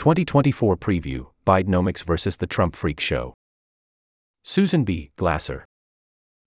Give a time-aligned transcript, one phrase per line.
[0.00, 3.34] 2024 Preview Bidenomics versus the Trump Freak Show.
[4.42, 5.10] Susan B.
[5.16, 5.66] Glasser.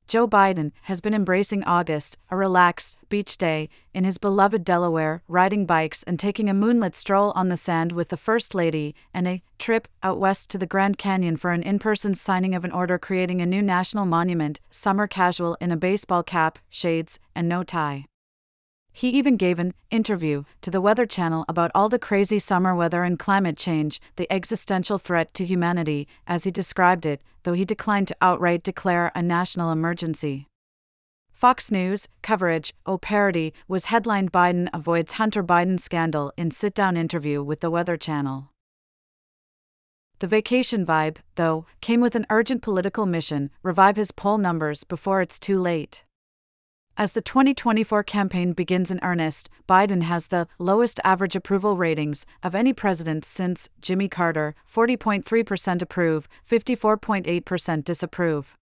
[0.07, 5.67] Joe Biden has been embracing August, a relaxed, beach day, in his beloved Delaware, riding
[5.67, 9.43] bikes and taking a moonlit stroll on the sand with the First Lady, and a
[9.59, 12.97] trip out west to the Grand Canyon for an in person signing of an order
[12.97, 18.05] creating a new national monument, summer casual in a baseball cap, shades, and no tie.
[18.95, 23.03] He even gave an interview to the Weather Channel about all the crazy summer weather
[23.03, 28.07] and climate change, the existential threat to humanity, as he described it, though he declined
[28.09, 30.47] to outright declare a national emergency.
[31.31, 36.95] Fox News coverage, oh parody, was headlined Biden avoids Hunter Biden scandal in sit down
[36.95, 38.51] interview with the Weather Channel.
[40.19, 45.21] The vacation vibe, though, came with an urgent political mission revive his poll numbers before
[45.21, 46.05] it's too late.
[46.95, 52.53] As the 2024 campaign begins in earnest, Biden has the lowest average approval ratings of
[52.53, 58.55] any president since Jimmy Carter 40.3% approve, 54.8% disapprove.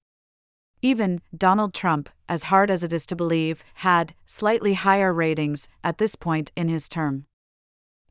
[0.82, 5.98] Even Donald Trump, as hard as it is to believe, had slightly higher ratings at
[5.98, 7.26] this point in his term.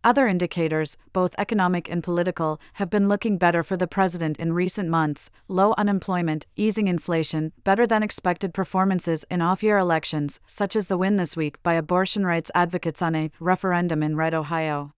[0.03, 4.89] Other indicators, both economic and political, have been looking better for the president in recent
[4.89, 10.87] months low unemployment, easing inflation, better than expected performances in off year elections, such as
[10.87, 14.93] the win this week by abortion rights advocates on a referendum in Red, Ohio.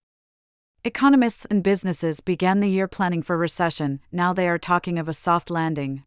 [0.84, 5.14] Economists and businesses began the year planning for recession, now they are talking of a
[5.14, 6.05] soft landing.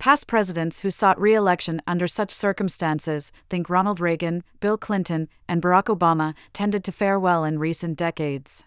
[0.00, 5.60] Past presidents who sought re election under such circumstances, think Ronald Reagan, Bill Clinton, and
[5.60, 8.64] Barack Obama, tended to fare well in recent decades.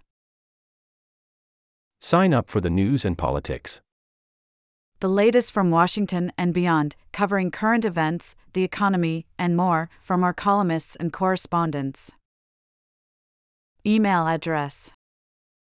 [1.99, 3.81] Sign up for the news and politics.
[4.99, 10.33] The latest from Washington and beyond, covering current events, the economy, and more, from our
[10.35, 12.11] columnists and correspondents.
[13.83, 14.93] Email address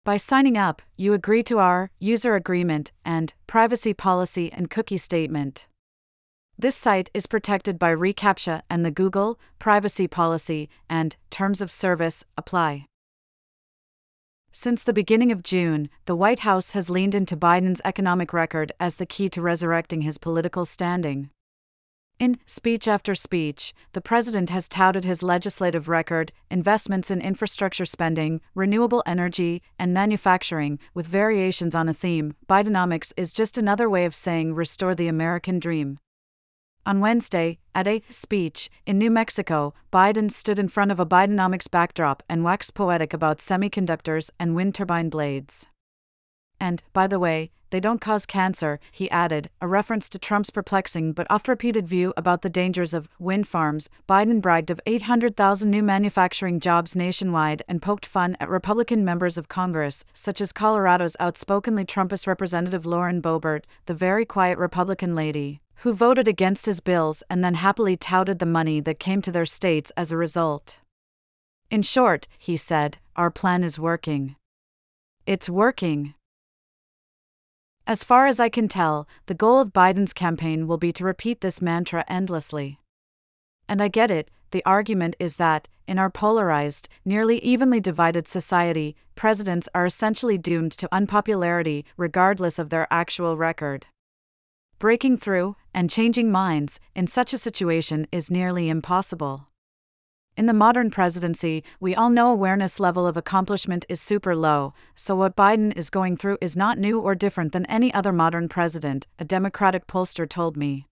[0.05, 5.67] by signing up, you agree to our user agreement and privacy policy and cookie statement.
[6.57, 12.25] This site is protected by reCAPTCHA and the Google privacy policy and terms of service
[12.37, 12.85] apply.
[14.51, 18.97] Since the beginning of June, the White House has leaned into Biden's economic record as
[18.97, 21.29] the key to resurrecting his political standing.
[22.23, 28.39] In speech after speech, the president has touted his legislative record, investments in infrastructure spending,
[28.55, 32.37] renewable energy, and manufacturing, with variations on a theme.
[32.47, 35.99] Bidenomics is just another way of saying restore the American dream.
[36.85, 41.69] On Wednesday, at a speech in New Mexico, Biden stood in front of a Bidenomics
[41.69, 45.67] backdrop and waxed poetic about semiconductors and wind turbine blades.
[46.57, 51.11] And, by the way, they don't cause cancer, he added, a reference to Trump's perplexing
[51.11, 53.89] but oft repeated view about the dangers of wind farms.
[54.07, 59.47] Biden bragged of 800,000 new manufacturing jobs nationwide and poked fun at Republican members of
[59.47, 65.93] Congress, such as Colorado's outspokenly Trumpist Representative Lauren Boebert, the very quiet Republican lady, who
[65.93, 69.91] voted against his bills and then happily touted the money that came to their states
[69.97, 70.79] as a result.
[71.71, 74.35] In short, he said, our plan is working.
[75.25, 76.13] It's working.
[77.85, 81.41] As far as I can tell, the goal of Biden's campaign will be to repeat
[81.41, 82.79] this mantra endlessly.
[83.67, 88.95] And I get it, the argument is that, in our polarized, nearly evenly divided society,
[89.15, 93.87] presidents are essentially doomed to unpopularity regardless of their actual record.
[94.79, 99.47] Breaking through and changing minds in such a situation is nearly impossible.
[100.35, 105.15] In the modern presidency, we all know awareness level of accomplishment is super low, so
[105.15, 109.05] what Biden is going through is not new or different than any other modern president,
[109.19, 110.87] a Democratic pollster told me.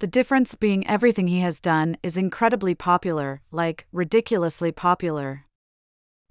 [0.00, 5.44] The difference being everything he has done is incredibly popular, like ridiculously popular.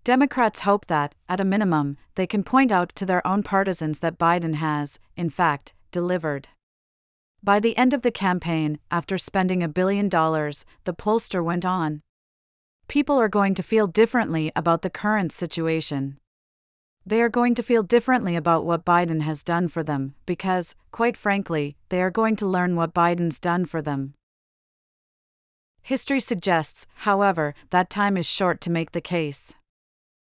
[0.03, 4.17] Democrats hope that, at a minimum, they can point out to their own partisans that
[4.17, 6.49] Biden has, in fact, delivered.
[7.41, 12.01] By the end of the campaign, after spending a billion dollars, the pollster went on,
[12.87, 16.17] people are going to feel differently about the current situation.
[17.05, 21.15] They are going to feel differently about what Biden has done for them, because, quite
[21.17, 24.13] frankly, they are going to learn what Biden's done for them.
[25.81, 29.55] History suggests, however, that time is short to make the case.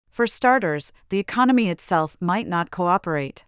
[0.09, 3.43] For starters, the economy itself might not cooperate.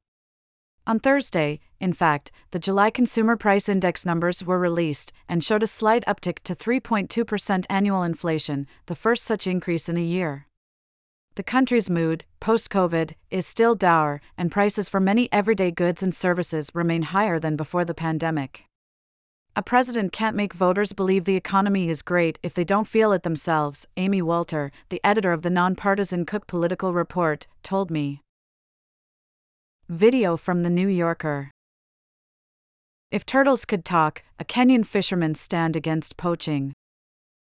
[0.85, 5.67] On Thursday, in fact, the July Consumer Price Index numbers were released and showed a
[5.67, 10.47] slight uptick to 3.2% annual inflation, the first such increase in a year.
[11.35, 16.13] The country's mood, post COVID, is still dour, and prices for many everyday goods and
[16.13, 18.65] services remain higher than before the pandemic.
[19.55, 23.23] A president can't make voters believe the economy is great if they don't feel it
[23.23, 28.22] themselves, Amy Walter, the editor of the nonpartisan Cook Political Report, told me.
[29.89, 31.51] Video from The New Yorker.
[33.11, 36.71] If turtles could talk, a Kenyan fisherman stand against poaching.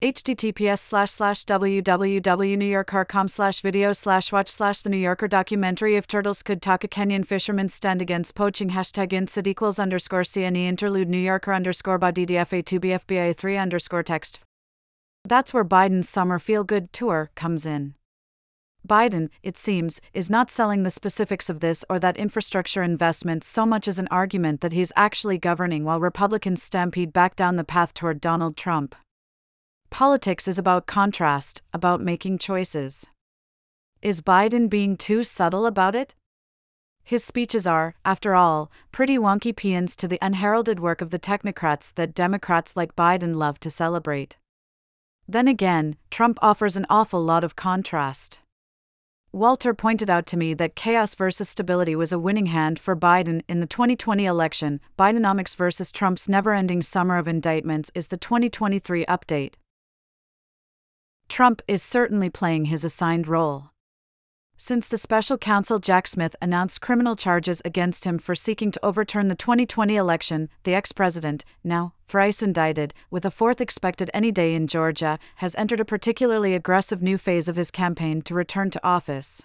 [0.00, 6.44] https slash slash www.newyorker.com slash video slash watch slash the New Yorker documentary If Turtles
[6.44, 11.18] Could Talk a Kenyan Fisherman Stand Against Poaching hashtag insid equals underscore CNE interlude New
[11.18, 14.38] Yorker underscore by DDFA2BFBA 3 underscore text.
[15.24, 17.94] That's where Biden's summer feel good tour comes in.
[18.90, 23.64] Biden, it seems, is not selling the specifics of this or that infrastructure investment so
[23.64, 27.94] much as an argument that he's actually governing while Republicans stampede back down the path
[27.94, 28.96] toward Donald Trump.
[29.90, 33.06] Politics is about contrast, about making choices.
[34.02, 36.16] Is Biden being too subtle about it?
[37.04, 41.94] His speeches are, after all, pretty wonky paeans to the unheralded work of the technocrats
[41.94, 44.36] that Democrats like Biden love to celebrate.
[45.28, 48.40] Then again, Trump offers an awful lot of contrast.
[49.32, 53.42] Walter pointed out to me that chaos versus stability was a winning hand for Biden
[53.48, 54.80] in the 2020 election.
[54.98, 59.54] Bidenomics versus Trump's never ending summer of indictments is the 2023 update.
[61.28, 63.70] Trump is certainly playing his assigned role.
[64.62, 69.28] Since the special counsel Jack Smith announced criminal charges against him for seeking to overturn
[69.28, 74.54] the 2020 election, the ex president, now thrice indicted, with a fourth expected any day
[74.54, 78.86] in Georgia, has entered a particularly aggressive new phase of his campaign to return to
[78.86, 79.42] office.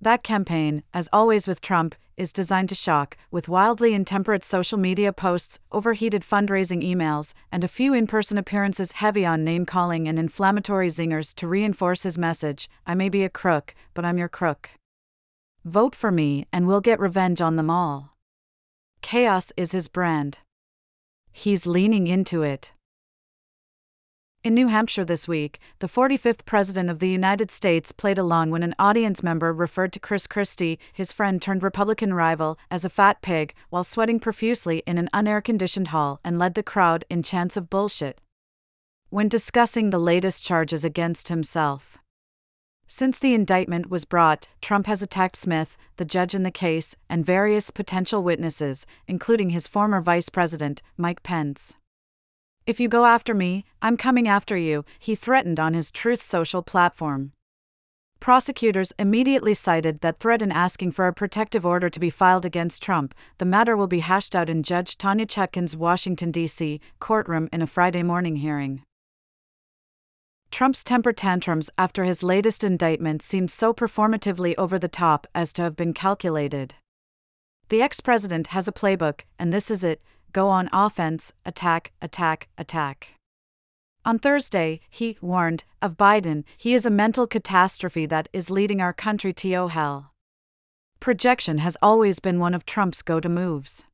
[0.00, 5.12] That campaign, as always with Trump, is designed to shock, with wildly intemperate social media
[5.12, 10.18] posts, overheated fundraising emails, and a few in person appearances heavy on name calling and
[10.18, 14.70] inflammatory zingers to reinforce his message I may be a crook, but I'm your crook.
[15.64, 18.16] Vote for me, and we'll get revenge on them all.
[19.02, 20.38] Chaos is his brand.
[21.32, 22.72] He's leaning into it.
[24.46, 28.62] In New Hampshire this week, the 45th President of the United States played along when
[28.62, 33.22] an audience member referred to Chris Christie, his friend turned Republican rival, as a fat
[33.22, 37.56] pig while sweating profusely in an unair conditioned hall and led the crowd in chants
[37.56, 38.20] of bullshit.
[39.10, 41.98] When discussing the latest charges against himself,
[42.86, 47.26] since the indictment was brought, Trump has attacked Smith, the judge in the case, and
[47.26, 51.74] various potential witnesses, including his former vice president, Mike Pence.
[52.66, 56.62] If you go after me, I'm coming after you, he threatened on his Truth Social
[56.62, 57.30] platform.
[58.18, 62.82] Prosecutors immediately cited that threat in asking for a protective order to be filed against
[62.82, 63.14] Trump.
[63.38, 66.80] The matter will be hashed out in Judge Tanya Chutkan's Washington, D.C.
[66.98, 68.82] courtroom in a Friday morning hearing.
[70.50, 75.62] Trump's temper tantrums after his latest indictment seemed so performatively over the top as to
[75.62, 76.74] have been calculated.
[77.68, 80.00] The ex president has a playbook, and this is it
[80.36, 83.14] go on offense, attack, attack, attack.
[84.04, 88.92] On Thursday, he warned of Biden, he is a mental catastrophe that is leading our
[88.92, 90.12] country to hell.
[91.00, 93.86] Projection has always been one of Trump's go to moves.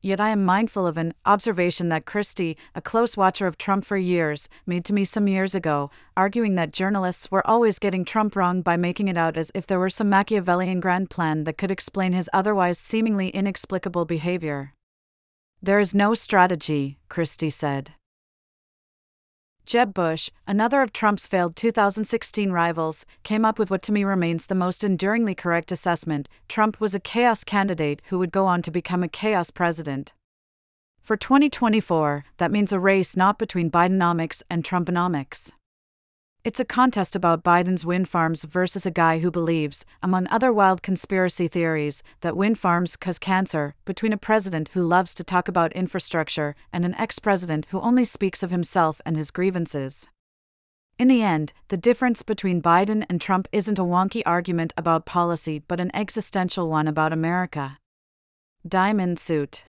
[0.00, 3.96] Yet I am mindful of an observation that Christie, a close watcher of Trump for
[3.96, 8.62] years, made to me some years ago, arguing that journalists were always getting Trump wrong
[8.62, 12.14] by making it out as if there were some Machiavellian grand plan that could explain
[12.14, 14.74] his otherwise seemingly inexplicable behavior.
[15.64, 17.92] There is no strategy, Christie said.
[19.64, 24.46] Jeb Bush, another of Trump's failed 2016 rivals, came up with what to me remains
[24.46, 28.72] the most enduringly correct assessment Trump was a chaos candidate who would go on to
[28.72, 30.14] become a chaos president.
[31.00, 35.52] For 2024, that means a race not between Bidenomics and Trumponomics.
[36.44, 40.82] It's a contest about Biden's wind farms versus a guy who believes, among other wild
[40.82, 45.72] conspiracy theories, that wind farms cause cancer, between a president who loves to talk about
[45.72, 50.08] infrastructure and an ex president who only speaks of himself and his grievances.
[50.98, 55.60] In the end, the difference between Biden and Trump isn't a wonky argument about policy
[55.60, 57.78] but an existential one about America.
[58.66, 59.64] Diamond Suit